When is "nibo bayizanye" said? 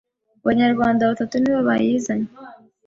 1.37-2.29